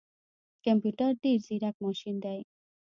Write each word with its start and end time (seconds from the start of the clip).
کمپيوټر 0.65 1.11
ډیر 1.23 1.37
ځیرک 1.47 1.75
ماشین 1.85 2.15
دی 2.23 2.39